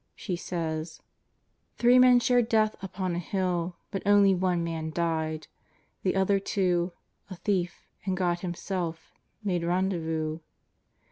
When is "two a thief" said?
6.39-7.85